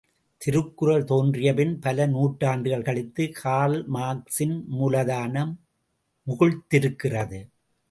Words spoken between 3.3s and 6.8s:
கார்ல்மார்க்சின் மூலதனம் முகிழ்த்